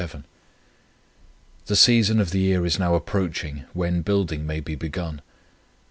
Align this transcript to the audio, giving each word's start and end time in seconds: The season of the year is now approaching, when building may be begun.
The 1.67 1.75
season 1.75 2.19
of 2.19 2.31
the 2.31 2.39
year 2.39 2.65
is 2.65 2.79
now 2.79 2.95
approaching, 2.95 3.65
when 3.73 4.01
building 4.01 4.47
may 4.47 4.59
be 4.59 4.73
begun. 4.73 5.21